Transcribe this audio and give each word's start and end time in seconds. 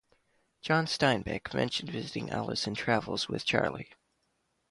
John 0.63 0.87
Steinbeck 0.87 1.53
mentioned 1.53 1.91
visiting 1.91 2.31
Alice 2.31 2.65
in 2.65 2.73
Travels 2.73 3.29
with 3.29 3.45
Charley. 3.45 3.91